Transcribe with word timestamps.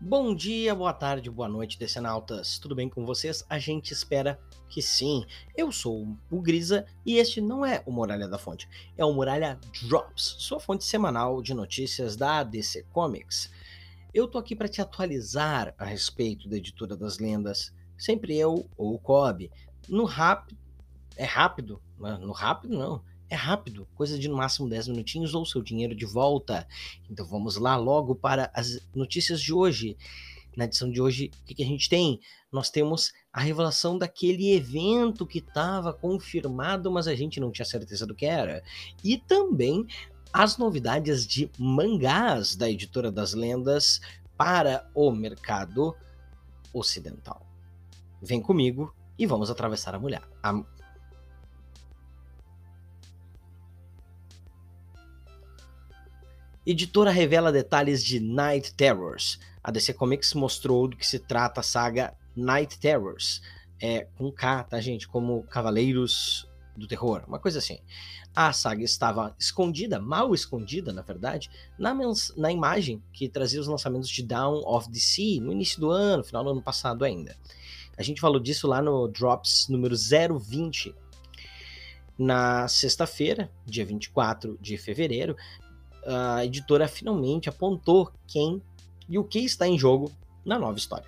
Bom 0.00 0.32
dia, 0.32 0.76
boa 0.76 0.92
tarde, 0.92 1.28
boa 1.28 1.48
noite, 1.48 1.76
decenautas. 1.76 2.56
Tudo 2.56 2.72
bem 2.72 2.88
com 2.88 3.04
vocês? 3.04 3.44
A 3.50 3.58
gente 3.58 3.92
espera 3.92 4.38
que 4.68 4.80
sim. 4.80 5.26
Eu 5.56 5.72
sou 5.72 6.16
o 6.30 6.40
Grisa 6.40 6.86
e 7.04 7.16
este 7.16 7.40
não 7.40 7.66
é 7.66 7.82
o 7.84 7.90
Muralha 7.90 8.28
da 8.28 8.38
Fonte, 8.38 8.68
é 8.96 9.04
o 9.04 9.12
Muralha 9.12 9.58
Drops, 9.88 10.36
sua 10.38 10.60
fonte 10.60 10.84
semanal 10.84 11.42
de 11.42 11.52
notícias 11.52 12.14
da 12.14 12.44
DC 12.44 12.84
Comics. 12.92 13.50
Eu 14.14 14.28
tô 14.28 14.38
aqui 14.38 14.54
para 14.54 14.68
te 14.68 14.80
atualizar 14.80 15.74
a 15.76 15.84
respeito 15.84 16.48
da 16.48 16.56
editora 16.56 16.96
das 16.96 17.18
lendas. 17.18 17.74
Sempre 17.98 18.36
eu 18.36 18.70
ou 18.76 18.94
o 18.94 19.00
Kobe. 19.00 19.50
No 19.88 20.04
rápido. 20.04 20.56
É 21.16 21.24
rápido? 21.24 21.82
No 21.98 22.30
rápido 22.30 22.78
não 22.78 23.02
é 23.30 23.34
rápido, 23.34 23.86
coisa 23.94 24.18
de 24.18 24.28
no 24.28 24.36
máximo 24.36 24.68
10 24.68 24.88
minutinhos 24.88 25.34
ou 25.34 25.44
seu 25.44 25.62
dinheiro 25.62 25.94
de 25.94 26.06
volta. 26.06 26.66
Então 27.10 27.26
vamos 27.26 27.56
lá 27.56 27.76
logo 27.76 28.14
para 28.14 28.50
as 28.54 28.80
notícias 28.94 29.40
de 29.40 29.52
hoje. 29.52 29.96
Na 30.56 30.64
edição 30.64 30.90
de 30.90 31.00
hoje, 31.00 31.30
o 31.42 31.44
que, 31.44 31.54
que 31.54 31.62
a 31.62 31.66
gente 31.66 31.88
tem? 31.88 32.18
Nós 32.50 32.68
temos 32.68 33.12
a 33.32 33.40
revelação 33.40 33.96
daquele 33.96 34.52
evento 34.52 35.26
que 35.26 35.38
estava 35.38 35.92
confirmado, 35.92 36.90
mas 36.90 37.06
a 37.06 37.14
gente 37.14 37.38
não 37.38 37.52
tinha 37.52 37.66
certeza 37.66 38.06
do 38.06 38.14
que 38.14 38.26
era. 38.26 38.62
E 39.04 39.18
também 39.18 39.86
as 40.32 40.58
novidades 40.58 41.26
de 41.26 41.50
mangás 41.58 42.56
da 42.56 42.68
editora 42.68 43.12
das 43.12 43.34
lendas 43.34 44.00
para 44.36 44.88
o 44.94 45.10
mercado 45.10 45.94
ocidental. 46.72 47.46
Vem 48.20 48.40
comigo 48.40 48.94
e 49.18 49.26
vamos 49.26 49.50
atravessar 49.50 49.94
a 49.94 49.98
mulher. 49.98 50.22
A 50.42 50.64
Editora 56.70 57.10
revela 57.10 57.50
detalhes 57.50 58.04
de 58.04 58.20
Night 58.20 58.74
Terrors. 58.74 59.40
A 59.64 59.70
DC 59.70 59.94
Comics 59.94 60.34
mostrou 60.34 60.86
do 60.86 60.98
que 60.98 61.06
se 61.06 61.18
trata 61.18 61.60
a 61.60 61.62
saga 61.62 62.12
Night 62.36 62.78
Terrors. 62.78 63.40
É 63.80 64.06
com 64.18 64.30
K, 64.30 64.64
tá, 64.64 64.78
gente? 64.78 65.08
Como 65.08 65.44
Cavaleiros 65.44 66.46
do 66.76 66.86
Terror, 66.86 67.24
uma 67.26 67.38
coisa 67.38 67.58
assim. 67.58 67.78
A 68.36 68.52
saga 68.52 68.84
estava 68.84 69.34
escondida, 69.38 69.98
mal 69.98 70.34
escondida, 70.34 70.92
na 70.92 71.00
verdade, 71.00 71.48
na, 71.78 71.96
na 72.36 72.52
imagem 72.52 73.02
que 73.14 73.30
trazia 73.30 73.62
os 73.62 73.66
lançamentos 73.66 74.10
de 74.10 74.22
Down 74.22 74.62
of 74.66 74.92
the 74.92 74.98
Sea 74.98 75.40
no 75.40 75.50
início 75.50 75.80
do 75.80 75.90
ano, 75.90 76.22
final 76.22 76.44
do 76.44 76.50
ano 76.50 76.60
passado 76.60 77.02
ainda. 77.02 77.34
A 77.96 78.02
gente 78.02 78.20
falou 78.20 78.38
disso 78.38 78.66
lá 78.68 78.82
no 78.82 79.08
Drops 79.08 79.68
número 79.70 79.96
020. 79.96 80.94
Na 82.18 82.68
sexta-feira, 82.68 83.50
dia 83.64 83.86
24 83.86 84.58
de 84.60 84.76
fevereiro, 84.76 85.34
a 86.08 86.44
editora 86.44 86.88
finalmente 86.88 87.48
apontou 87.48 88.10
quem 88.26 88.62
e 89.08 89.18
o 89.18 89.24
que 89.24 89.40
está 89.40 89.68
em 89.68 89.78
jogo 89.78 90.10
na 90.44 90.58
nova 90.58 90.78
história. 90.78 91.06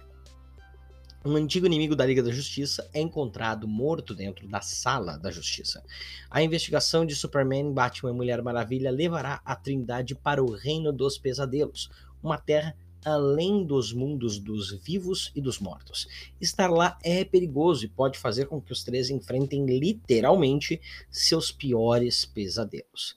Um 1.24 1.36
antigo 1.36 1.66
inimigo 1.66 1.94
da 1.94 2.06
Liga 2.06 2.22
da 2.22 2.30
Justiça 2.30 2.88
é 2.94 3.00
encontrado 3.00 3.68
morto 3.68 4.14
dentro 4.14 4.48
da 4.48 4.62
Sala 4.62 5.18
da 5.18 5.30
Justiça. 5.30 5.82
A 6.30 6.42
investigação 6.42 7.04
de 7.04 7.14
Superman, 7.14 7.72
Batman 7.72 8.10
e 8.10 8.14
Mulher 8.14 8.42
Maravilha 8.42 8.90
levará 8.90 9.40
a 9.44 9.54
Trindade 9.54 10.14
para 10.14 10.42
o 10.42 10.50
Reino 10.50 10.92
dos 10.92 11.18
Pesadelos, 11.18 11.90
uma 12.22 12.38
terra 12.38 12.74
além 13.04 13.64
dos 13.64 13.92
mundos 13.92 14.38
dos 14.38 14.72
vivos 14.82 15.30
e 15.34 15.40
dos 15.40 15.58
mortos. 15.58 16.06
Estar 16.40 16.70
lá 16.70 16.98
é 17.02 17.24
perigoso 17.24 17.84
e 17.84 17.88
pode 17.88 18.18
fazer 18.18 18.46
com 18.46 18.60
que 18.60 18.72
os 18.72 18.82
três 18.84 19.10
enfrentem 19.10 19.66
literalmente 19.66 20.80
seus 21.10 21.50
piores 21.50 22.24
pesadelos. 22.24 23.16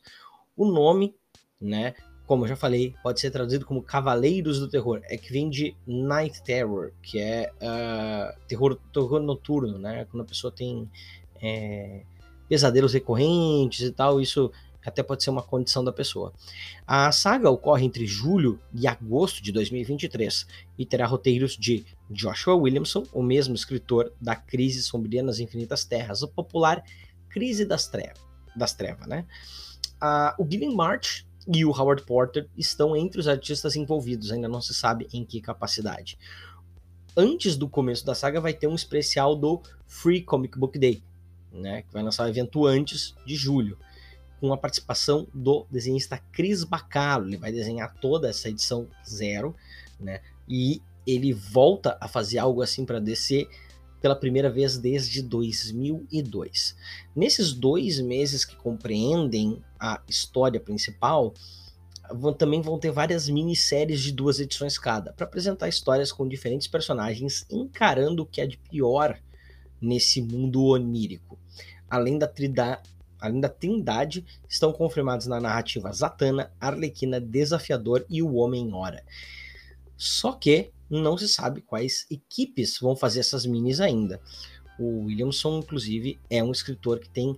O 0.56 0.66
nome 0.66 1.16
né? 1.64 1.96
Como 2.26 2.46
eu 2.46 2.50
já 2.50 2.56
falei, 2.56 2.96
pode 3.04 3.20
ser 3.20 3.32
traduzido 3.32 3.66
como 3.66 3.82
Cavaleiros 3.82 4.60
do 4.60 4.68
Terror. 4.68 5.02
É 5.06 5.18
que 5.18 5.32
vem 5.32 5.50
de 5.50 5.76
Night 5.86 6.42
Terror, 6.44 6.92
que 7.02 7.20
é 7.20 7.52
uh, 7.56 8.48
terror, 8.48 8.80
terror 8.94 9.22
noturno, 9.22 9.78
né? 9.78 10.06
Quando 10.06 10.22
a 10.22 10.26
pessoa 10.26 10.52
tem 10.52 10.90
é, 11.42 12.04
pesadelos 12.48 12.94
recorrentes 12.94 13.82
e 13.82 13.92
tal, 13.92 14.22
isso 14.22 14.52
até 14.86 15.02
pode 15.02 15.24
ser 15.24 15.30
uma 15.30 15.42
condição 15.42 15.84
da 15.84 15.92
pessoa. 15.92 16.34
A 16.86 17.12
saga 17.12 17.50
ocorre 17.50 17.86
entre 17.86 18.06
julho 18.06 18.60
e 18.74 18.88
agosto 18.88 19.42
de 19.42 19.52
2023 19.52 20.46
e 20.78 20.86
terá 20.86 21.06
roteiros 21.06 21.58
de 21.58 21.86
Joshua 22.10 22.56
Williamson, 22.56 23.04
o 23.14 23.24
mesmo 23.24 23.56
escritor 23.56 24.12
da 24.20 24.36
Crise 24.36 24.84
Sombria 24.84 25.24
nas 25.24 25.40
Infinitas 25.40 25.86
Terras, 25.86 26.22
o 26.22 26.28
popular 26.28 26.84
Crise 27.30 27.66
das 27.66 27.88
Trevas, 27.88 28.22
das 28.56 28.74
Trevas 28.74 29.08
né? 29.08 29.26
Uh, 30.02 30.44
o 30.44 30.48
Gillian 30.50 30.76
March 30.76 31.26
e 31.48 31.66
o 31.66 31.72
Howard 31.72 32.04
Porter 32.04 32.48
estão 32.58 32.96
entre 32.96 33.20
os 33.20 33.28
artistas 33.28 33.76
envolvidos, 33.76 34.32
ainda 34.32 34.48
não 34.48 34.62
se 34.62 34.74
sabe 34.74 35.08
em 35.14 35.26
que 35.26 35.42
capacidade. 35.42 36.18
Antes 37.16 37.56
do 37.56 37.70
começo 37.70 38.06
da 38.06 38.16
saga 38.16 38.42
vai 38.42 38.54
ter 38.54 38.68
um 38.68 38.76
especial 38.76 39.36
do 39.36 39.62
Free 39.86 40.22
Comic 40.22 40.58
Book 40.58 40.80
Day, 40.80 41.04
né, 41.52 41.84
que 41.84 41.94
vai 41.94 42.02
lançar 42.02 42.26
o 42.26 42.30
evento 42.30 42.66
antes 42.66 43.14
de 43.26 43.36
julho, 43.36 43.78
com 44.40 44.52
a 44.52 44.58
participação 44.58 45.28
do 45.34 45.66
desenhista 45.70 46.18
Chris 46.32 46.64
Bacalo. 46.64 47.28
Ele 47.28 47.38
vai 47.38 47.52
desenhar 47.52 47.94
toda 48.02 48.30
essa 48.30 48.50
edição 48.50 48.88
zero, 49.08 49.56
né, 50.00 50.22
e 50.48 50.82
ele 51.06 51.34
volta 51.34 51.98
a 52.00 52.08
fazer 52.08 52.40
algo 52.40 52.62
assim 52.62 52.86
para 52.86 53.00
DC 53.00 53.48
pela 54.04 54.18
primeira 54.18 54.50
vez 54.50 54.78
desde 54.78 55.22
2002. 55.22 56.76
Nesses 57.16 57.54
dois 57.54 58.02
meses 58.02 58.44
que 58.44 58.54
compreendem 58.54 59.64
a 59.80 60.02
história 60.10 60.60
principal, 60.60 61.34
vão, 62.12 62.34
também 62.34 62.62
vão 62.62 62.78
ter 62.78 62.92
várias 62.92 63.30
minisséries 63.30 64.02
de 64.02 64.12
duas 64.12 64.42
edições 64.42 64.78
cada, 64.78 65.14
para 65.14 65.26
apresentar 65.26 65.70
histórias 65.70 66.12
com 66.12 66.28
diferentes 66.28 66.68
personagens 66.68 67.46
encarando 67.50 68.24
o 68.24 68.26
que 68.26 68.42
é 68.42 68.46
de 68.46 68.58
pior 68.58 69.18
nesse 69.82 70.22
mundo 70.22 70.66
onírico. 70.66 71.40
Além 71.90 72.18
da, 72.20 72.28
trida, 72.28 72.82
além 73.22 73.40
da 73.40 73.48
Trindade, 73.48 74.26
estão 74.50 74.74
confirmados 74.74 75.28
na 75.28 75.40
narrativa 75.40 75.94
Zatanna, 75.94 76.52
Arlequina, 76.60 77.22
Desafiador 77.22 78.06
e 78.10 78.22
o 78.22 78.34
Homem-Hora. 78.34 79.02
Só 79.96 80.34
que 80.34 80.73
não 80.90 81.18
se 81.18 81.28
sabe 81.28 81.62
quais 81.62 82.06
equipes 82.10 82.80
vão 82.80 82.96
fazer 82.96 83.20
essas 83.20 83.46
minis 83.46 83.80
ainda. 83.80 84.22
O 84.80 85.06
Williamson, 85.06 85.60
inclusive, 85.60 86.20
é 86.30 86.44
um 86.44 86.52
escritor 86.52 87.00
que 87.00 87.10
tem 87.10 87.36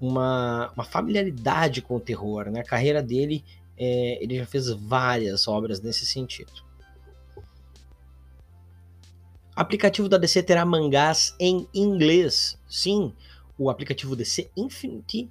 uma, 0.00 0.70
uma 0.74 0.84
familiaridade 0.84 1.82
com 1.82 1.96
o 1.96 2.00
terror. 2.00 2.50
Né? 2.50 2.60
A 2.60 2.64
carreira 2.64 3.02
dele, 3.02 3.44
é, 3.76 4.22
ele 4.22 4.36
já 4.38 4.46
fez 4.46 4.68
várias 4.70 5.46
obras 5.48 5.80
nesse 5.80 6.04
sentido. 6.06 6.52
Aplicativo 9.54 10.08
da 10.08 10.18
DC 10.18 10.42
terá 10.42 10.66
mangás 10.66 11.34
em 11.40 11.66
inglês. 11.72 12.58
Sim, 12.68 13.14
o 13.58 13.70
aplicativo 13.70 14.14
DC 14.14 14.50
Infinity 14.54 15.30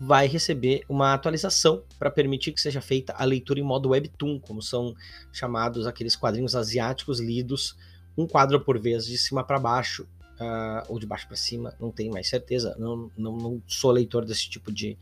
vai 0.00 0.26
receber 0.26 0.82
uma 0.88 1.12
atualização 1.12 1.82
para 1.98 2.10
permitir 2.10 2.52
que 2.52 2.60
seja 2.60 2.80
feita 2.80 3.12
a 3.12 3.24
leitura 3.24 3.60
em 3.60 3.62
modo 3.62 3.90
webtoon, 3.90 4.40
como 4.40 4.62
são 4.62 4.94
chamados 5.30 5.86
aqueles 5.86 6.16
quadrinhos 6.16 6.56
asiáticos 6.56 7.20
lidos 7.20 7.76
um 8.16 8.26
quadro 8.26 8.60
por 8.60 8.78
vez 8.78 9.06
de 9.06 9.16
cima 9.16 9.44
para 9.44 9.58
baixo 9.58 10.04
uh, 10.40 10.84
ou 10.88 10.98
de 10.98 11.06
baixo 11.06 11.26
para 11.26 11.36
cima, 11.36 11.74
não 11.80 11.90
tenho 11.90 12.12
mais 12.12 12.28
certeza, 12.28 12.74
não, 12.78 13.10
não, 13.16 13.36
não, 13.36 13.62
sou 13.66 13.90
leitor 13.90 14.24
desse 14.24 14.48
tipo 14.48 14.72
de 14.72 14.96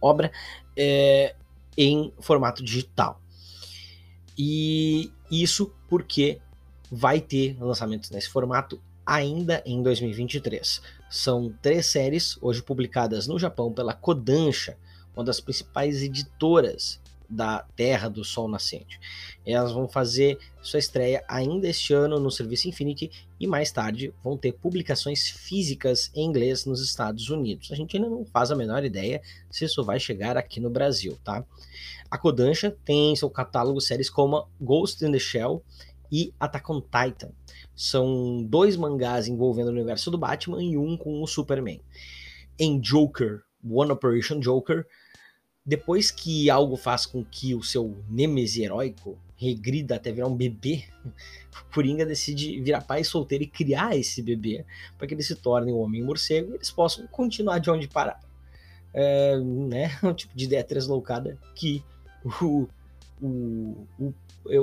obra, 0.00 0.30
é, 0.76 1.34
em 1.76 2.12
formato 2.20 2.62
digital. 2.62 3.20
E 4.36 5.12
isso 5.30 5.72
porque 5.88 6.40
vai 6.90 7.20
ter 7.20 7.56
lançamentos 7.60 8.10
nesse 8.10 8.28
formato 8.28 8.80
ainda 9.04 9.62
em 9.66 9.82
2023. 9.82 10.80
São 11.10 11.52
três 11.60 11.86
séries, 11.86 12.38
hoje 12.40 12.62
publicadas 12.62 13.26
no 13.26 13.38
Japão 13.38 13.72
pela 13.72 13.94
Kodansha, 13.94 14.76
uma 15.14 15.24
das 15.24 15.40
principais 15.40 16.02
editoras 16.02 17.00
da 17.30 17.64
Terra 17.76 18.08
do 18.08 18.24
Sol 18.24 18.48
Nascente. 18.48 18.98
Elas 19.46 19.72
vão 19.72 19.88
fazer 19.88 20.38
sua 20.60 20.80
estreia 20.80 21.24
ainda 21.28 21.68
este 21.68 21.94
ano 21.94 22.18
no 22.18 22.30
serviço 22.30 22.68
Infinity 22.68 23.10
e 23.38 23.46
mais 23.46 23.70
tarde 23.70 24.12
vão 24.22 24.36
ter 24.36 24.52
publicações 24.52 25.28
físicas 25.28 26.10
em 26.14 26.24
inglês 26.26 26.66
nos 26.66 26.82
Estados 26.82 27.30
Unidos. 27.30 27.70
A 27.70 27.76
gente 27.76 27.96
ainda 27.96 28.10
não 28.10 28.24
faz 28.24 28.50
a 28.50 28.56
menor 28.56 28.84
ideia 28.84 29.22
se 29.50 29.64
isso 29.64 29.84
vai 29.84 30.00
chegar 30.00 30.36
aqui 30.36 30.58
no 30.58 30.68
Brasil, 30.68 31.16
tá? 31.22 31.44
A 32.10 32.18
Kodansha 32.18 32.76
tem 32.84 33.12
em 33.12 33.16
seu 33.16 33.30
catálogo 33.30 33.80
séries 33.80 34.10
como 34.10 34.48
Ghost 34.60 35.04
in 35.04 35.12
the 35.12 35.18
Shell 35.18 35.62
e 36.10 36.32
Attack 36.38 36.70
on 36.70 36.80
Titan. 36.80 37.30
São 37.74 38.42
dois 38.42 38.76
mangás 38.76 39.28
envolvendo 39.28 39.68
o 39.68 39.72
universo 39.72 40.10
do 40.10 40.18
Batman 40.18 40.62
e 40.62 40.76
um 40.76 40.96
com 40.96 41.22
o 41.22 41.26
Superman. 41.26 41.80
Em 42.58 42.80
Joker, 42.80 43.42
One 43.64 43.92
Operation 43.92 44.40
Joker, 44.40 44.86
depois 45.64 46.10
que 46.10 46.50
algo 46.50 46.76
faz 46.76 47.06
com 47.06 47.24
que 47.24 47.54
o 47.54 47.62
seu 47.62 48.02
Nemesis 48.08 48.62
heróico 48.62 49.18
regrida 49.36 49.94
até 49.94 50.12
virar 50.12 50.26
um 50.26 50.36
bebê, 50.36 50.84
o 51.04 51.72
Coringa 51.72 52.04
decide 52.04 52.60
virar 52.60 52.82
pai 52.82 53.04
solteiro 53.04 53.44
e 53.44 53.46
criar 53.46 53.96
esse 53.96 54.22
bebê 54.22 54.64
para 54.98 55.06
que 55.06 55.14
ele 55.14 55.22
se 55.22 55.36
torne 55.36 55.72
um 55.72 55.78
homem 55.78 56.02
morcego 56.02 56.52
e 56.52 56.54
eles 56.56 56.70
possam 56.70 57.06
continuar 57.06 57.58
de 57.58 57.70
onde 57.70 57.88
parar. 57.88 58.20
É, 58.92 59.38
né? 59.38 59.98
Um 60.02 60.12
tipo 60.12 60.36
de 60.36 60.44
ideia 60.44 60.64
tresloucada 60.64 61.38
que 61.54 61.82
o 62.42 62.68
o, 63.20 63.86
o, 63.98 64.14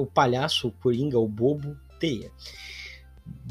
o 0.02 0.06
palhaço, 0.06 0.68
o 0.68 0.72
coringa, 0.72 1.18
o 1.20 1.28
bobo, 1.28 1.78
teia. 2.00 2.32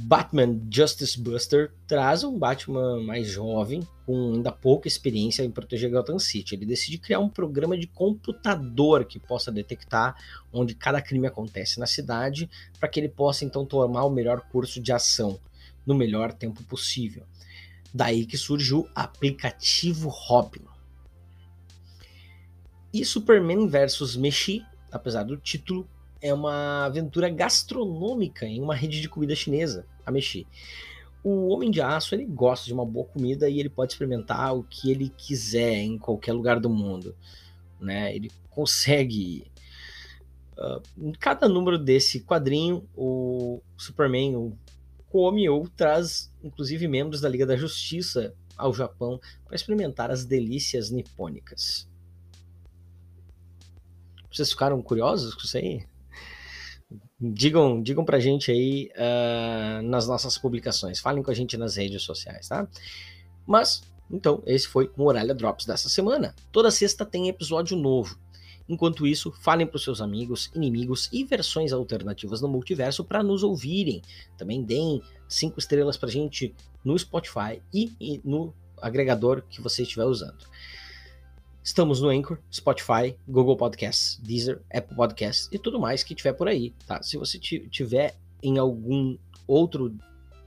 Batman 0.02 0.60
Justice 0.70 1.20
Buster 1.20 1.72
traz 1.86 2.24
um 2.24 2.38
Batman 2.38 3.02
mais 3.02 3.26
jovem, 3.26 3.86
com 4.04 4.34
ainda 4.34 4.52
pouca 4.52 4.88
experiência 4.88 5.42
em 5.42 5.50
proteger 5.50 5.90
Gotham 5.90 6.18
City. 6.18 6.54
Ele 6.54 6.66
decide 6.66 6.98
criar 6.98 7.18
um 7.18 7.28
programa 7.28 7.76
de 7.76 7.86
computador 7.86 9.04
que 9.04 9.18
possa 9.18 9.52
detectar 9.52 10.16
onde 10.52 10.74
cada 10.74 11.00
crime 11.00 11.26
acontece 11.26 11.78
na 11.78 11.86
cidade, 11.86 12.48
para 12.78 12.88
que 12.88 13.00
ele 13.00 13.08
possa 13.08 13.44
então 13.44 13.64
tomar 13.64 14.04
o 14.04 14.10
melhor 14.10 14.40
curso 14.50 14.80
de 14.80 14.92
ação 14.92 15.38
no 15.84 15.94
melhor 15.94 16.32
tempo 16.32 16.62
possível. 16.64 17.24
Daí 17.92 18.26
que 18.26 18.36
surge 18.36 18.74
o 18.74 18.88
aplicativo 18.94 20.08
Robin. 20.08 20.62
E 22.92 23.04
Superman 23.04 23.68
vs 23.68 24.16
Meshi, 24.16 24.64
apesar 24.90 25.22
do 25.24 25.36
título, 25.36 25.88
é 26.20 26.32
uma 26.32 26.86
aventura 26.86 27.28
gastronômica 27.28 28.46
em 28.46 28.60
uma 28.60 28.74
rede 28.74 29.00
de 29.00 29.08
comida 29.08 29.34
chinesa, 29.34 29.86
a 30.04 30.10
Meshi. 30.10 30.46
O 31.22 31.48
Homem 31.48 31.70
de 31.70 31.80
Aço 31.80 32.14
ele 32.14 32.24
gosta 32.24 32.66
de 32.66 32.72
uma 32.72 32.84
boa 32.84 33.06
comida 33.06 33.48
e 33.48 33.58
ele 33.58 33.68
pode 33.68 33.92
experimentar 33.92 34.54
o 34.54 34.62
que 34.62 34.90
ele 34.90 35.08
quiser 35.08 35.74
em 35.74 35.98
qualquer 35.98 36.32
lugar 36.32 36.60
do 36.60 36.70
mundo. 36.70 37.14
Né? 37.80 38.14
Ele 38.14 38.30
consegue. 38.50 39.50
Uh, 40.56 41.08
em 41.08 41.12
cada 41.12 41.48
número 41.48 41.78
desse 41.78 42.20
quadrinho, 42.20 42.88
o 42.96 43.60
Superman 43.76 44.56
come 45.10 45.48
ou 45.48 45.68
traz, 45.68 46.32
inclusive, 46.42 46.88
membros 46.88 47.20
da 47.20 47.28
Liga 47.28 47.44
da 47.44 47.56
Justiça 47.56 48.34
ao 48.56 48.72
Japão 48.72 49.20
para 49.44 49.54
experimentar 49.54 50.10
as 50.10 50.24
delícias 50.24 50.90
nipônicas. 50.90 51.88
Vocês 54.36 54.50
ficaram 54.50 54.82
curiosos 54.82 55.34
com 55.34 55.40
isso 55.40 55.56
aí? 55.56 55.86
Digam, 57.18 57.82
digam 57.82 58.04
pra 58.04 58.20
gente 58.20 58.50
aí 58.50 58.90
uh, 58.94 59.82
nas 59.82 60.06
nossas 60.06 60.36
publicações. 60.36 61.00
Falem 61.00 61.22
com 61.22 61.30
a 61.30 61.34
gente 61.34 61.56
nas 61.56 61.76
redes 61.76 62.02
sociais, 62.02 62.48
tá? 62.48 62.68
Mas, 63.46 63.82
então, 64.10 64.42
esse 64.44 64.68
foi 64.68 64.90
o 64.94 65.02
Muralha 65.02 65.34
Drops 65.34 65.64
dessa 65.64 65.88
semana. 65.88 66.34
Toda 66.52 66.70
sexta 66.70 67.06
tem 67.06 67.28
episódio 67.28 67.78
novo. 67.78 68.18
Enquanto 68.68 69.06
isso, 69.06 69.32
falem 69.40 69.66
para 69.66 69.76
os 69.76 69.84
seus 69.84 70.02
amigos, 70.02 70.50
inimigos 70.54 71.08
e 71.10 71.24
versões 71.24 71.72
alternativas 71.72 72.42
no 72.42 72.48
multiverso 72.48 73.04
para 73.04 73.22
nos 73.22 73.42
ouvirem. 73.42 74.02
Também 74.36 74.62
deem 74.62 75.00
cinco 75.26 75.58
estrelas 75.58 75.96
pra 75.96 76.10
gente 76.10 76.54
no 76.84 76.98
Spotify 76.98 77.62
e, 77.72 77.92
e 77.98 78.20
no 78.22 78.52
agregador 78.82 79.42
que 79.48 79.62
você 79.62 79.82
estiver 79.82 80.04
usando. 80.04 80.44
Estamos 81.66 82.00
no 82.00 82.10
Anchor, 82.10 82.38
Spotify, 82.48 83.16
Google 83.26 83.56
Podcasts, 83.56 84.20
Deezer, 84.22 84.62
Apple 84.72 84.94
Podcasts 84.94 85.48
e 85.50 85.58
tudo 85.58 85.80
mais 85.80 86.04
que 86.04 86.14
tiver 86.14 86.32
por 86.32 86.46
aí, 86.46 86.72
tá? 86.86 87.02
Se 87.02 87.16
você 87.16 87.40
tiver 87.40 88.14
em 88.40 88.56
algum 88.56 89.18
outro 89.48 89.92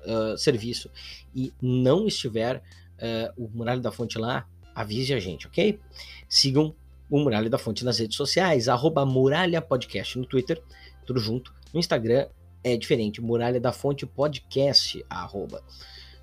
uh, 0.06 0.38
serviço 0.38 0.90
e 1.36 1.52
não 1.62 2.08
estiver 2.08 2.64
uh, 3.00 3.34
o 3.36 3.50
Muralha 3.50 3.82
da 3.82 3.92
Fonte 3.92 4.18
lá, 4.18 4.48
avise 4.74 5.14
a 5.14 5.20
gente, 5.20 5.46
ok? 5.46 5.78
Sigam 6.30 6.74
o 7.10 7.20
Muralha 7.20 7.50
da 7.50 7.58
Fonte 7.58 7.84
nas 7.84 8.00
redes 8.00 8.16
sociais, 8.16 8.70
arroba 8.70 9.06
Muralha 9.06 9.62
Podcast 9.62 10.18
no 10.18 10.26
Twitter, 10.26 10.64
tudo 11.06 11.20
junto. 11.20 11.54
No 11.74 11.82
Instagram 11.82 12.30
é 12.64 12.78
diferente, 12.78 13.20
Muralha 13.20 13.60
da 13.60 13.74
Fonte 13.74 14.06
Podcast, 14.06 15.06
arroba. 15.10 15.62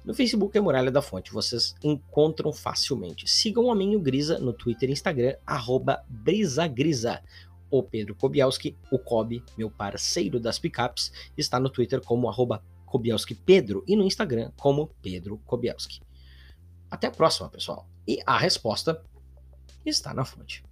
No 0.06 0.14
Facebook 0.14 0.56
é 0.56 0.60
Muralha 0.60 0.92
da 0.92 1.02
Fonte, 1.02 1.32
vocês 1.32 1.74
encontram 1.82 2.52
facilmente. 2.52 3.28
Sigam 3.28 3.72
a 3.72 3.74
Minho 3.74 3.98
Grisa 3.98 4.38
no 4.38 4.52
Twitter 4.52 4.88
e 4.88 4.92
Instagram, 4.92 5.34
arroba 5.44 6.04
Brisagrisa. 6.08 7.20
O 7.68 7.82
Pedro 7.82 8.14
Kobielski, 8.14 8.76
o 8.92 9.00
Kobe, 9.00 9.42
meu 9.58 9.68
parceiro 9.68 10.38
das 10.38 10.60
picapes, 10.60 11.10
está 11.36 11.58
no 11.58 11.68
Twitter 11.68 12.00
como 12.00 12.28
arroba 12.28 12.62
Kobielski 12.84 13.34
Pedro 13.34 13.82
e 13.84 13.96
no 13.96 14.04
Instagram 14.04 14.52
como 14.56 14.86
Pedro 15.02 15.38
Kobielski. 15.38 16.00
Até 16.88 17.08
a 17.08 17.10
próxima, 17.10 17.48
pessoal. 17.48 17.84
E 18.06 18.20
a 18.24 18.38
resposta 18.38 19.02
está 19.84 20.14
na 20.14 20.24
fonte. 20.24 20.62